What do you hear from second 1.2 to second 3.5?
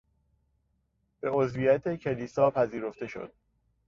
عضویت کلیسا پذیرفته شد.